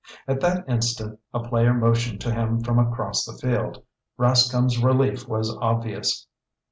[0.27, 3.83] At that instant a player motioned to him from across the field.
[4.17, 6.25] Rascomb's relief was obvious.